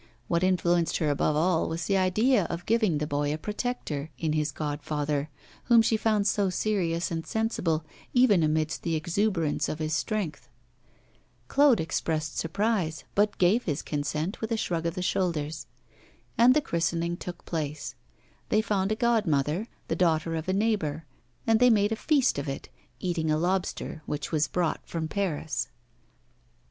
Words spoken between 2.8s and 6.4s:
the boy a protector in this godfather, whom she found